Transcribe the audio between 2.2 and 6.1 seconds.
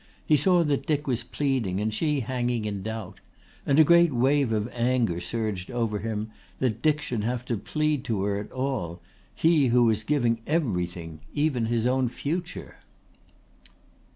hanging in doubt; and a great wave of anger surged over